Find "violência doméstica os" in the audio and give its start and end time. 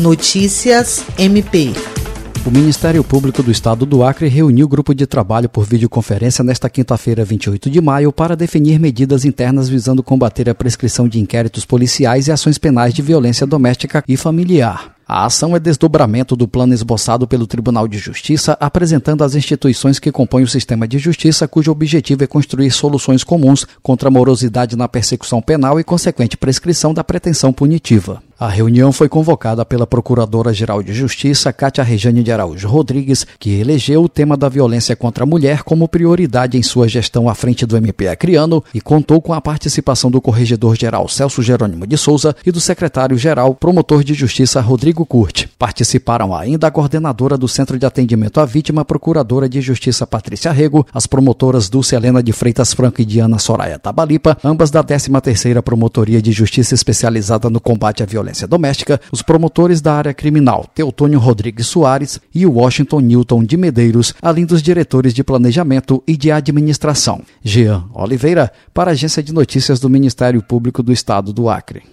58.30-59.22